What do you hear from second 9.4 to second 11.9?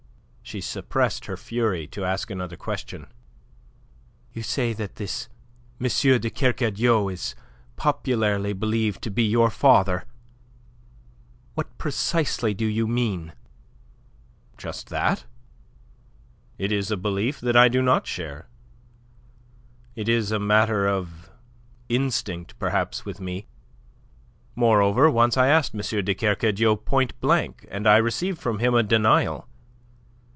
father. What